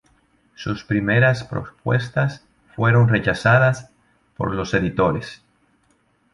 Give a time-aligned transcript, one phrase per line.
[0.55, 2.43] Sus primeras propuestas
[2.75, 3.91] fueron rechazadas
[4.35, 5.43] por los editores.